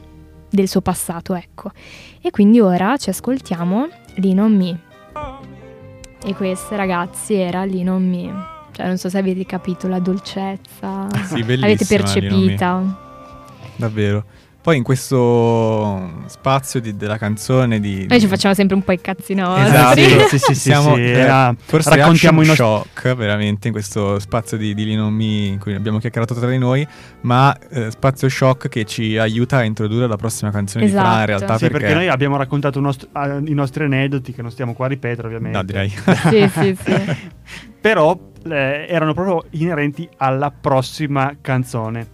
[0.49, 1.69] del suo passato, ecco.
[2.19, 4.79] E quindi ora ci ascoltiamo Lean on Me.
[6.25, 8.33] E questa, ragazzi, era Lean on Me.
[8.71, 11.07] Cioè, non so se avete capito la dolcezza.
[11.23, 12.97] Sì, bellissima, avete percepita.
[13.75, 14.25] Davvero.
[14.65, 18.07] Poi in questo spazio di- della canzone di...
[18.09, 19.67] Noi ci facciamo sempre un po' i cazzi nostri.
[19.67, 23.15] Esatto, Sì, sì, sì, sì, Siamo, sì, eh, era- forse raccontiamo raccontiamo i nostri- shock
[23.15, 26.83] veramente in questo spazio di, di Me in cui abbiamo chiacchierato tra di noi,
[27.21, 31.05] ma eh, spazio shock che ci aiuta a introdurre la prossima canzone di Fra in
[31.09, 31.25] Esatto.
[31.27, 34.73] realtà Sì, perché, perché noi abbiamo raccontato nostro- ah, i nostri aneddoti che non stiamo
[34.73, 35.57] qua a ripetere ovviamente.
[35.59, 35.89] No, direi.
[35.89, 37.15] sì, sì, sì.
[37.79, 42.13] Però eh, erano proprio inerenti alla prossima canzone.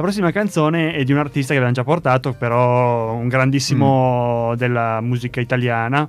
[0.00, 3.28] La prossima canzone è di un artista che abbiamo già portato, però un Mm.
[3.28, 6.08] grandissimo della musica italiana.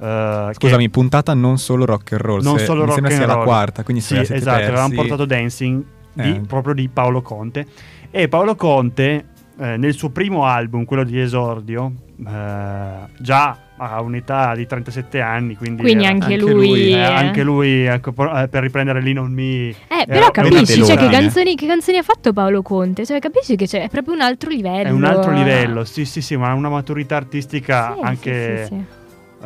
[0.00, 3.34] che- Scusami, puntata non solo rock and roll, non solo rock sembra and sia la
[3.34, 3.44] roll.
[3.44, 6.40] quarta, quindi sì, la esatto, persi- avevamo portato Dancing di- Eh.
[6.46, 7.66] proprio di Paolo Conte
[8.10, 9.26] e Paolo Conte
[9.60, 11.92] eh, nel suo primo album, quello di esordio,
[12.26, 16.52] eh, già a un'età di 37 anni, quindi, Quindi era- anche, anche lui...
[16.66, 17.02] lui, eh, eh.
[17.04, 21.08] anche lui ecco, por- eh, per riprendere Lean on Me Eh, però capisci, cioè, che,
[21.08, 23.06] canzoni, che canzoni ha fatto Paolo Conte?
[23.06, 24.88] Cioè, capisci che c'è, è proprio un altro livello.
[24.88, 28.84] è un altro livello, sì sì sì, ma una maturità artistica Sì, anche sì, sì,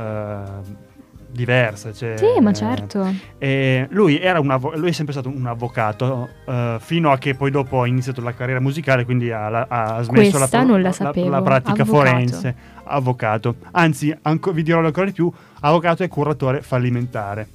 [0.01, 0.81] eh,
[1.31, 1.93] diversa.
[1.93, 2.41] Cioè, sì.
[2.41, 3.11] Ma certo.
[3.39, 7.35] E lui, era un avvo- lui è sempre stato un avvocato eh, fino a che
[7.35, 10.91] poi dopo ha iniziato la carriera musicale, quindi ha, la- ha smesso la, non la
[10.91, 11.85] la pratica Avvocato.
[11.85, 12.55] forense,
[12.93, 13.57] avvocato.
[13.73, 17.49] Anzi, anco- vi dirò ancora di più, avvocato e curatore fallimentare.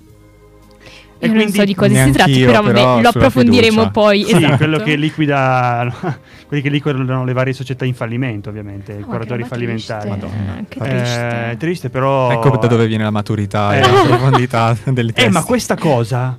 [1.19, 3.89] Io non so di cosa si tratti, però però lo approfondiremo fiducia.
[3.89, 4.23] poi.
[4.23, 4.57] Sì, esatto.
[4.57, 5.91] quello che liquida
[6.47, 10.09] quelli che liquidano le varie società in fallimento, ovviamente, i Oh, curatori che roba fallimentari.
[10.09, 10.27] triste.
[10.27, 10.63] Madonna.
[10.67, 11.49] Che Eh, triste.
[11.51, 13.81] è triste, però Ecco da dove viene la maturità e Eh.
[13.81, 15.31] la profondità delle Eh, testi.
[15.31, 16.37] ma questa cosa,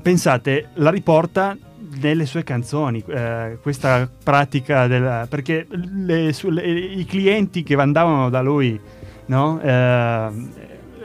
[0.00, 1.56] pensate, la riporta
[2.00, 5.26] nelle sue canzoni, eh, questa pratica del...
[5.28, 8.78] perché le- su- le- i clienti che andavano da lui,
[9.26, 9.60] no?
[9.60, 10.28] Eh,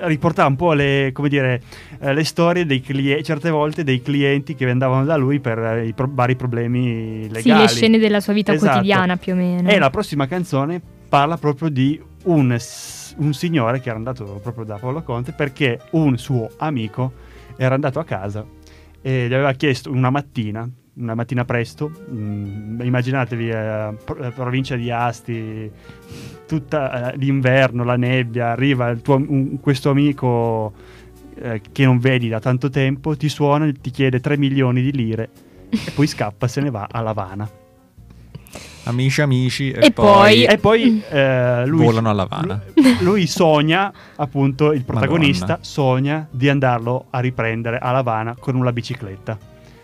[0.03, 1.61] riportava un po' le, come dire,
[1.99, 5.93] eh, le storie dei clienti, certe volte dei clienti che andavano da lui per i
[5.93, 7.41] pro- vari problemi legali.
[7.41, 8.71] Sì, le scene della sua vita Esatto.
[8.71, 9.69] quotidiana più o meno.
[9.69, 12.57] E la prossima canzone parla proprio di un,
[13.17, 17.11] un signore che era andato proprio da Paolo Conte perché un suo amico
[17.57, 18.43] era andato a casa
[19.01, 24.91] e gli aveva chiesto una mattina, una mattina presto, mm, immaginatevi eh, eh, provincia di
[24.91, 25.71] Asti,
[26.47, 30.73] tutta eh, l'inverno, la nebbia, arriva tuo- un- questo amico
[31.35, 35.29] eh, che non vedi da tanto tempo, ti suona ti chiede 3 milioni di lire
[35.69, 37.49] e poi scappa, se ne va a Lavana.
[38.83, 42.61] Amici, amici, e, E poi- E poi eh, lui, Volano a Lavana.
[42.73, 45.63] lui- lui sogna, appunto, il protagonista Madonna.
[45.63, 49.37] sogna di andarlo a riprendere a Lavana con una bicicletta.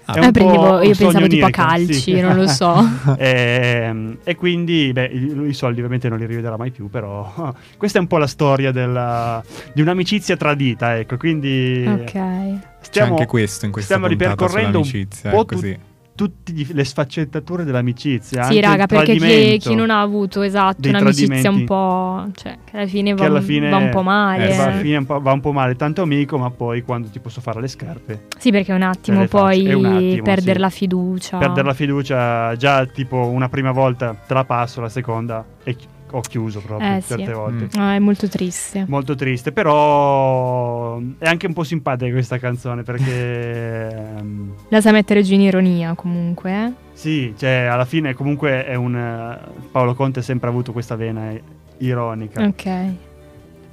[0.10, 2.20] Ah, Eh, po' prendevo- un io pensavo tipo a onirico, calci, sì.
[2.22, 2.74] non lo so.
[3.20, 7.98] Ehm, e quindi, beh, i, i soldi ovviamente non li rivedrà mai più, però questa
[7.98, 12.12] è un po' la storia della- di un'amicizia tradita, ecco, quindi ok.
[12.12, 15.74] C'è stiamo, anche questo in questa stiamo ripercorrendo un po' è così.
[15.74, 15.80] tu-
[16.18, 18.44] tutte le sfaccettature dell'amicizia.
[18.46, 22.26] Sì, raga, perché chi, chi non ha avuto esatto un'amicizia un po'.
[22.34, 24.50] cioè, che alla fine, che va, alla un- fine va un po' male.
[24.50, 24.72] eh, va, eh.
[24.72, 27.40] alla fine un po', va un po' male, tanto amico, ma poi quando ti posso
[27.40, 30.60] fare le scarpe, Sì, perché un attimo poi un attimo, perdere sì.
[30.60, 31.38] la fiducia.
[31.38, 35.76] perdere la fiducia già tipo una prima volta te la passo, la seconda e
[36.12, 37.08] ho chiuso proprio Eh, sì.
[37.16, 37.66] certe volte.
[37.78, 37.82] Mm.
[37.82, 38.86] Ah, è molto triste.
[38.88, 45.22] Molto triste, però è anche un po' simpatica questa canzone perché ehm, La sa mettere
[45.24, 46.52] giù in ironia comunque.
[46.66, 46.72] eh.
[46.94, 49.40] sì, cioè alla fine comunque è un eh,
[49.72, 51.32] Paolo Conte ha sempre avuto questa vena
[51.80, 52.66] ironica Ok.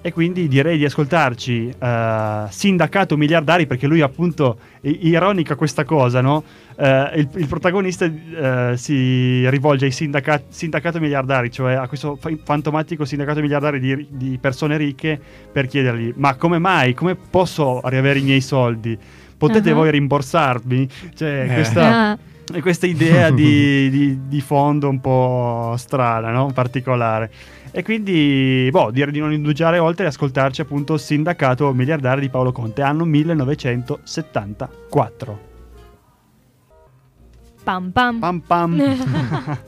[0.06, 6.44] E quindi direi di ascoltarci eh, Sindacato Miliardari perché lui appunto ironica questa cosa, no?
[6.76, 12.28] Eh, il, il protagonista eh, si rivolge ai sindaca- sindacato miliardari, cioè a questo fa-
[12.44, 15.18] fantomatico sindacato miliardari di, di persone ricche
[15.50, 18.98] per chiedergli ma come mai, come posso riavere i miei soldi?
[19.38, 19.74] Potete Ah.
[19.74, 20.86] voi rimborsarmi?
[21.14, 21.54] Cioè, Eh.
[21.54, 22.18] questa, Ah,
[22.60, 26.50] questa idea di, di- di fondo un po' strana, no?
[26.52, 27.30] particolare.
[27.76, 32.52] E quindi, boh, direi di non indugiare oltre e ascoltarci appunto Sindacato Miliardari di Paolo
[32.52, 35.40] Conte, anno 1974.
[37.64, 38.18] pam pam.
[38.20, 38.80] Pam pam.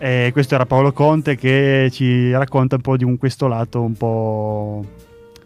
[0.00, 3.92] e questo era Paolo Conte che ci racconta un po' di un, questo lato un
[3.92, 4.82] po'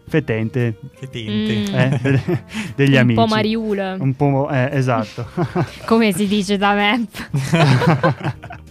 [0.07, 1.69] fetente Che tente.
[1.69, 1.75] Mm.
[1.75, 2.43] eh, de-
[2.77, 3.19] degli un amici.
[3.19, 5.25] po' Mariul, Un po', eh, esatto.
[5.85, 7.05] come si dice da me.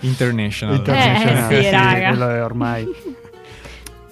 [0.00, 0.76] International.
[0.76, 2.08] Internazionale, Eh, sì, raga.
[2.08, 2.86] quello è ormai.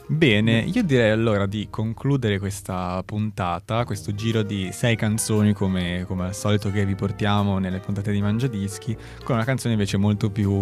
[0.06, 6.26] Bene, io direi allora di concludere questa puntata, questo giro di sei canzoni come, come
[6.26, 8.94] al solito che vi portiamo nelle puntate di Mangiadischi,
[9.24, 10.52] con una canzone invece molto più...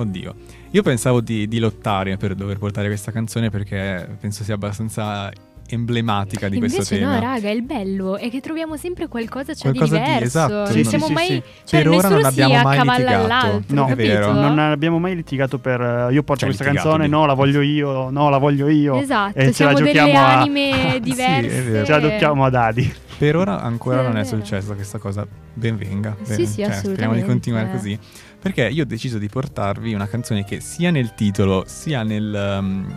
[0.00, 0.34] Oddio,
[0.70, 5.28] io pensavo di, di lottare per dover portare questa canzone perché penso sia abbastanza
[5.68, 7.18] emblematica di Invece questo no, tema.
[7.18, 10.38] raga, il bello è che troviamo sempre qualcosa, cioè, Qualcosa di di- diverso.
[10.38, 11.26] esatto, non Sì, siamo sì, sì, mai...
[11.26, 11.42] sì.
[11.64, 13.62] Cioè, Per ora non abbiamo mai litigato.
[13.68, 14.32] No, è vero.
[14.32, 17.60] Non abbiamo mai litigato per eh, io porto Cioè, questa canzone, di- no, la voglio
[17.60, 19.00] io, no, la voglio io.
[19.00, 21.58] Esatto, E ce la siamo delle giochiamo a- anime Sì, diverse.
[21.58, 21.84] è vero.
[21.84, 22.94] Ce la giochiamo a dadi.
[23.18, 24.36] Per ora ancora Sì, è non è vero.
[24.36, 26.16] successa questa cosa, ben venga.
[26.22, 27.98] Sì, ben- sì, cioè, Speriamo di continuare così.
[28.40, 32.94] Perché io ho deciso di portarvi una canzone che sia nel titolo sia nel, um,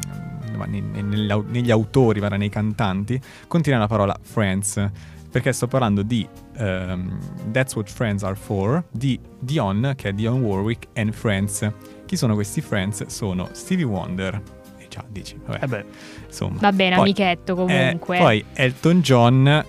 [0.62, 4.90] ma ne- ne- negli au- negli autori, guarda, nei cantanti, contiene la parola Friends.
[5.32, 7.18] Perché sto parlando di ehm,
[7.52, 11.70] That's What Friends Are For, di Dion, che è Dion Warwick, and Friends.
[12.06, 13.06] Chi sono questi Friends?
[13.06, 14.42] Sono Stevie Wonder.
[14.78, 15.86] E già, dici, vabbè, Eh beh,
[16.28, 16.58] insomma.
[16.60, 18.18] Va bene, Poi, amichetto, eh, comunque.
[18.18, 19.66] poi Elton John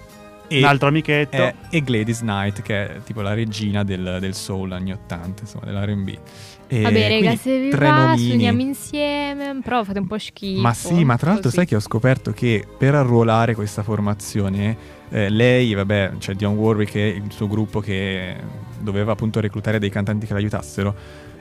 [0.48, 1.36] e un altro amichetto.
[1.36, 5.64] e, e Gladys Knight, che è tipo la regina del, del soul anni 80, insomma,
[5.66, 6.18] dell'R&B.
[6.72, 8.28] E Vabbè, raga, se vi tre va, nomini.
[8.28, 10.62] suoniamo insieme, però fate un po' schifo.
[10.62, 11.56] Ma sì, ma tra l'altro così.
[11.56, 14.74] sai che ho scoperto che per arruolare questa formazione,
[15.10, 18.36] eh, lei, vabbè, c'è Dion Warwick e il suo gruppo che
[18.80, 20.94] doveva appunto reclutare dei cantanti che l'aiutassero.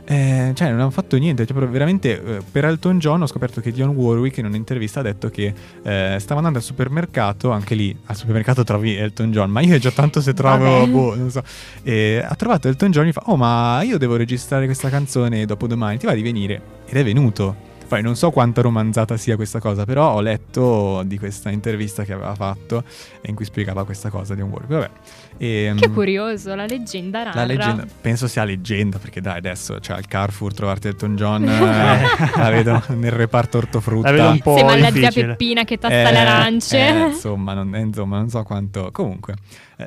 [0.06, 1.46] Eh, cioè, non hanno fatto niente.
[1.46, 5.30] Cioè, veramente eh, per Elton John ho scoperto che Dion Warwick in un'intervista ha detto
[5.30, 9.78] che eh, stava andando al supermercato, anche lì al supermercato trovi Elton John, ma io
[9.78, 11.44] già tanto se trovo, boh, non so.
[11.84, 15.46] E ha trovato Elton John e mi fa: Oh, ma io devo registrare questa canzone
[15.46, 16.62] dopo domani, ti va di venire?
[16.86, 17.70] Ed è venuto.
[17.92, 22.14] Poi non so quanto romanzata sia questa cosa, però ho letto di questa intervista che
[22.14, 22.86] aveva fatto
[23.20, 24.72] e in cui spiegava questa cosa di un Warwick.
[24.72, 24.90] Vabbè.
[25.38, 27.42] E, Che mm, curioso, la leggenda narra.
[27.42, 32.38] La leggenda, penso sia leggenda, perché dai, adesso cioè, al Carrefour trovarti Elton John, eh,
[32.38, 34.10] la vedo nel reparto ortofrutta.
[34.10, 35.12] La vedo un po' Siamo alla zia.
[35.12, 36.78] Peppina che tasta Eh, le arance.
[36.78, 38.88] eh, insomma, non, eh, insomma, non so quanto.
[38.94, 39.34] Comunque,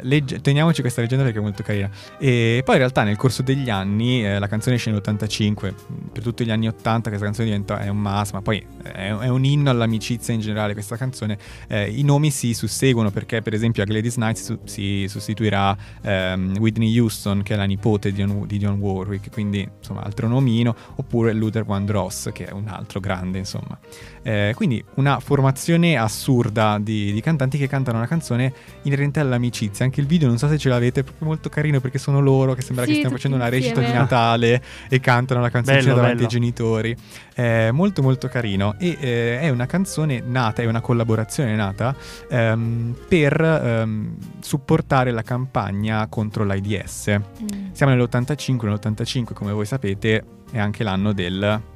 [0.03, 1.91] legge- teniamoci questa leggenda perché è molto carina.
[2.19, 5.75] E poi in realtà nel corso degli anni, eh, la canzone esce nell'85,
[6.13, 9.29] per tutti gli anni 80 questa canzone diventa è un mass, ma poi è, è
[9.29, 11.39] un inno all'amicizia in generale questa canzone.
[11.69, 16.57] Eh, I nomi si susseguono perché per esempio a Gladys Knight si, si sostituirà ehm,
[16.59, 20.75] Whitney Houston che è la nipote di Dionne, di Dionne Warwick, quindi insomma altro nomino,
[20.97, 23.79] oppure Luther Vandross che è un altro grande insomma.
[24.25, 29.85] Eh, quindi una formazione assurda di, di cantanti che cantano una canzone inerente all'amicizia.
[29.85, 32.55] Anche il video, non so se ce l'avete, è proprio molto carino perché sono loro
[32.55, 33.93] che sembra Sì, che stiano facendo una recita di.
[33.93, 36.27] Natale e cantano la canzone Bello, davanti bello.
[36.27, 36.97] ai genitori.
[37.35, 41.95] È molto molto carino e eh, è una canzone nata, è una collaborazione nata
[42.31, 47.11] ehm, per ehm, supportare la campagna contro l'AIDS.
[47.11, 47.73] Mm.
[47.73, 51.73] Siamo nell'85, nell'85 come voi sapete è anche l'anno del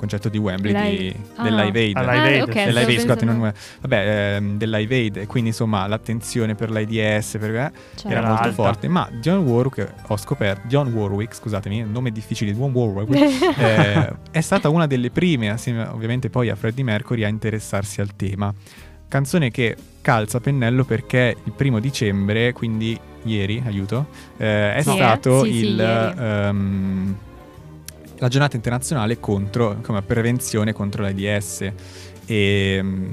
[0.00, 1.42] concerto di Wembley Live- di, ah.
[1.42, 1.96] del Live Aid.
[1.96, 2.42] Ah, Live Aid.
[2.42, 5.86] ok, Del stavo Del Live Aid, scusate, non- vabbè, ehm, del Live Aid, quindi insomma
[5.86, 8.08] l'attenzione per l'AIDS per, eh, Certo.
[8.08, 8.54] era Era molto alta.
[8.62, 8.88] forte.
[8.88, 13.12] Ma John Warwick, ho scoperto, John Warwick, scusatemi, nome difficile, John Warwick,
[13.60, 18.16] eh, è stata una delle prime, assieme ovviamente poi a Freddie Mercury, a interessarsi al
[18.16, 18.52] tema.
[19.06, 24.06] Canzone che calza a pennello perché il primo dicembre, quindi ieri, aiuto,
[24.38, 27.16] eh, è Sì, stato Sì, sì, il, ieri.
[28.20, 31.72] Ehm, la giornata internazionale contro, come prevenzione contro l'AIDS.
[32.26, 33.04] E mm,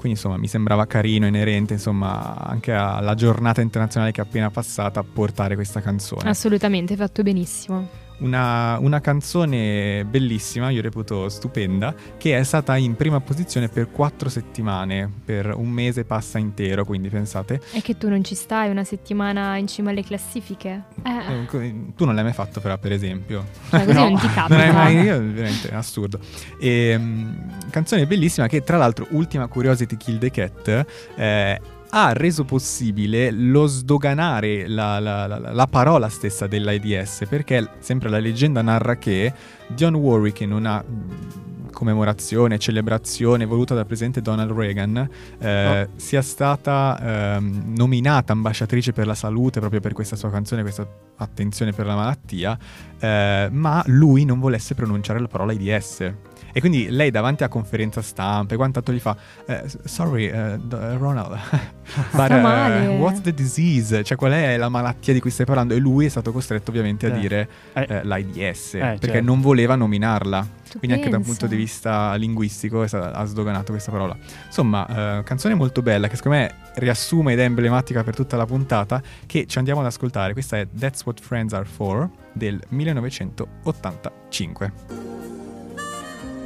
[0.00, 5.02] quindi insomma mi sembrava carino, inerente insomma anche alla giornata internazionale che è appena passata
[5.02, 6.28] portare questa canzone.
[6.28, 8.08] Assolutamente, hai fatto benissimo.
[8.20, 14.28] Una, una canzone bellissima, io reputo stupenda, che è stata in prima posizione per quattro
[14.28, 17.60] settimane, per un mese passa intero, quindi pensate.
[17.72, 20.82] È che tu non ci stai una settimana in cima alle classifiche?
[21.02, 23.44] Eh, Eh, Tu non l'hai mai fatto però, per esempio.
[23.70, 24.62] cioè, così No, non ti Non capita.
[24.64, 26.20] è mai, io, veramente assurdo.
[26.58, 27.32] E, mm,
[27.70, 31.60] canzone bellissima che tra l'altro, ultima curiosity Kill the Cat, eh,
[31.92, 38.18] ha reso possibile lo sdoganare la, la- la- la parola stessa dell'AIDS, perché sempre la
[38.18, 39.32] leggenda narra che
[39.68, 47.36] Dionne Warwick in una mm, commemorazione, celebrazione voluta dal presidente Donald Reagan, eh, sia stata
[47.36, 51.94] ehm, nominata ambasciatrice per la salute proprio per questa sua canzone, questa attenzione per la
[51.96, 52.58] malattia,
[52.98, 56.12] eh, ma lui non volesse pronunciare la parola AIDS.
[56.52, 61.38] E quindi lei davanti a conferenza stampa, e quanto gli fa, eh, sorry d- Ronald,
[62.12, 62.86] but, male.
[62.98, 64.02] what's the disease?
[64.02, 65.74] Cioè qual è la malattia di cui stai parlando?
[65.74, 67.18] E lui è stato costretto ovviamente a Eh.
[67.20, 69.22] dire Eh, eh, l'AIDS, perché certo.
[69.24, 70.58] non voleva nominarla.
[70.70, 71.38] Tu Quindi anche da un pensa.
[71.40, 74.16] punto di vista linguistico ha sdoganato questa parola.
[74.46, 78.46] Insomma, eh, canzone molto bella che secondo me riassume ed è emblematica per tutta la
[78.46, 80.32] puntata che ci andiamo ad ascoltare.
[80.32, 85.39] Questa è That's What Friends Are For del 1985.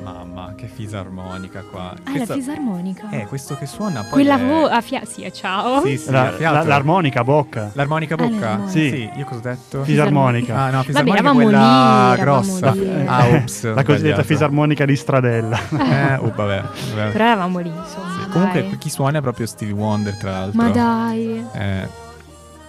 [0.04, 1.90] Mamma, che fisarmonica qua.
[1.92, 3.08] Ah, la Questa- fisarmonica.
[3.10, 5.82] Eh, questo che suona poi Quella è- vo- a fia- Sì, ciao.
[5.84, 7.70] Sì, sì, la- la- l'armonica a bocca.
[7.72, 8.46] L'armonica a Ah, bocca?
[8.48, 8.70] l'armonica.
[8.70, 9.10] Sì.
[9.16, 9.82] io cosa ho detto?
[9.84, 10.54] Fisarmonica.
[10.56, 12.70] Ah, no, Vabbè, fisarmonica è eravamo quella lì, grossa.
[12.72, 13.06] lì.
[13.06, 14.22] Ah, ops, la cosiddetta sbagliato.
[14.24, 15.58] fisarmonica di Stradella.
[15.94, 16.62] Eh, oh, vabbè.
[16.94, 17.10] vabbè.
[17.12, 18.12] Però eravamo lì, insomma.
[18.24, 20.62] Sì, Comunque chi suona è proprio Stevie Wonder, tra l'altro.
[20.62, 21.44] Ma dai.
[21.52, 21.88] Eh,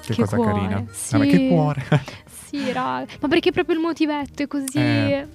[0.02, 0.84] che, Che cosa cuore, carina.
[0.92, 1.18] sì.
[1.18, 1.84] Vabbè, che cuore.
[2.48, 3.06] Sì, raga.
[3.20, 4.78] Ma perché proprio il motivetto è così...
[4.78, 5.28] Eh.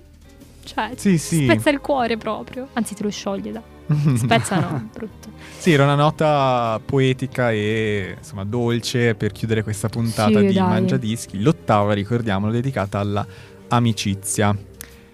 [0.64, 1.44] Cioè, sì, sì.
[1.44, 2.68] spezza il cuore proprio.
[2.74, 3.62] Anzi, te lo scioglie, da.
[4.16, 5.30] Spezza no, brutto.
[5.58, 10.62] sì, era una nota poetica e insomma dolce per chiudere questa puntata Sì, di dai.
[10.68, 11.40] Mangiadischi.
[11.42, 13.26] L'ottava, ricordiamolo, dedicata alla
[13.68, 14.56] amicizia.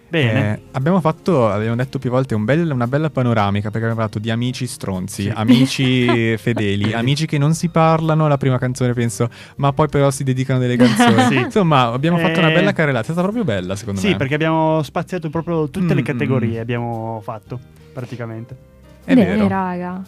[0.08, 0.52] Bene.
[0.54, 4.18] Eh, abbiamo fatto, abbiamo detto più volte, un bel- una bella panoramica perché abbiamo parlato
[4.20, 5.32] di amici stronzi, Sì.
[5.34, 10.22] amici fedeli, amici che non si parlano, la prima canzone penso, ma poi però si
[10.22, 11.22] dedicano delle canzoni.
[11.26, 11.36] Sì.
[11.38, 14.16] Insomma, abbiamo fatto una Eh, bella carrellata, è stata proprio bella secondo Sì, me.
[14.16, 16.62] perché abbiamo spaziato proprio tutte Mm, le mm, categorie, mm.
[16.62, 17.58] abbiamo fatto
[17.92, 18.56] praticamente.
[19.04, 19.48] È Bene, vero.
[19.48, 20.02] raga.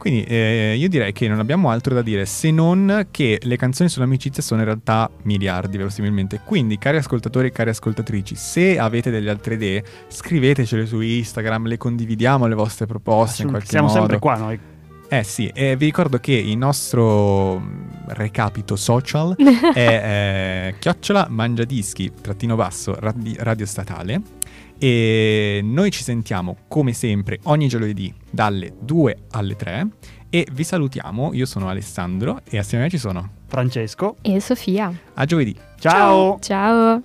[0.00, 3.90] Quindi eh, io direi che non abbiamo altro da dire se non che le canzoni
[3.90, 6.40] sull'amicizia sono in realtà miliardi verosimilmente.
[6.42, 11.76] Quindi cari ascoltatori e cari ascoltatrici, se avete delle altre idee scrivetecele su Instagram, le
[11.76, 13.98] condividiamo le vostre proposte in qualche Siamo modo.
[13.98, 14.58] sempre qua noi.
[15.12, 19.34] Eh sì, e vi ricordo che il nostro mm, recapito social
[19.74, 24.22] è eh, chiocciola mangiadischi trattino basso radi- radio statale
[24.82, 29.88] e noi ci sentiamo come sempre ogni giovedì dalle 2 alle 3
[30.30, 34.16] e vi salutiamo, io sono Alessandro e assieme a me ci sono Francesco.
[34.22, 34.90] E Sofia.
[35.14, 35.54] a giovedì.
[35.78, 36.38] Ciao.
[36.40, 37.02] Ciao.